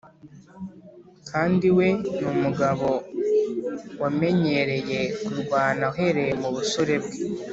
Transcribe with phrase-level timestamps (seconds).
[1.29, 2.89] kandi we ni umugabo
[4.01, 7.17] wamenyereye kurwana uhereye mu busore bwe.